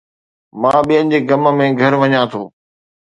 مان 0.61 0.77
ٻين 0.87 1.05
جي 1.11 1.19
غم 1.29 1.43
۾ 1.61 1.65
گهر 1.79 1.93
وڃان 2.01 2.25
ٿو 2.31 2.41